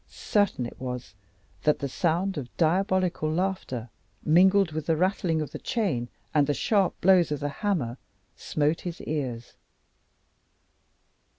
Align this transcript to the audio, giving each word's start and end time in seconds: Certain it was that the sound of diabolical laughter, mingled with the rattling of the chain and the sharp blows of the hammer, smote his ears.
Certain 0.09 0.65
it 0.65 0.79
was 0.81 1.13
that 1.61 1.77
the 1.77 1.87
sound 1.87 2.35
of 2.35 2.57
diabolical 2.57 3.31
laughter, 3.31 3.91
mingled 4.25 4.71
with 4.71 4.87
the 4.87 4.95
rattling 4.97 5.43
of 5.43 5.51
the 5.51 5.59
chain 5.59 6.09
and 6.33 6.47
the 6.47 6.55
sharp 6.55 6.99
blows 7.01 7.31
of 7.31 7.39
the 7.39 7.49
hammer, 7.49 7.99
smote 8.35 8.81
his 8.81 8.99
ears. 9.01 9.53